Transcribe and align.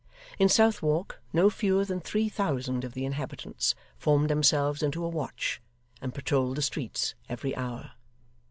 In 0.39 0.49
Southwark, 0.49 1.21
no 1.31 1.51
fewer 1.51 1.85
than 1.85 1.99
three 1.99 2.27
thousand 2.27 2.83
of 2.83 2.93
the 2.95 3.05
inhabitants 3.05 3.75
formed 3.99 4.31
themselves 4.31 4.81
into 4.81 5.05
a 5.05 5.09
watch, 5.09 5.61
and 6.01 6.11
patrolled 6.11 6.57
the 6.57 6.63
streets 6.63 7.13
every 7.29 7.55
hour. 7.55 7.91